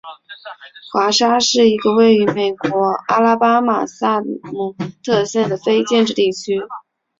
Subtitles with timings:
[0.91, 6.59] 华沙是一个位于美国阿拉巴马州萨姆特县的非建制地区。